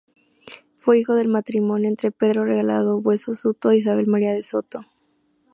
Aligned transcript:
Fue 0.79 0.97
hijo 0.97 1.13
del 1.13 1.27
matrimonio 1.27 1.87
entre: 1.87 2.09
Pedro 2.09 2.43
Regalado 2.43 2.99
Bueso 2.99 3.35
Soto 3.35 3.69
e 3.69 3.77
Isabel 3.77 4.07
María 4.07 4.33
de 4.33 4.41
Soto. 4.41 4.83